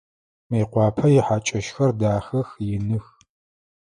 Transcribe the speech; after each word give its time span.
Мыекъуапэ 0.49 1.05
ихьакӏэщхэр 1.17 1.91
дахэх, 1.99 2.49
иных. 2.75 3.05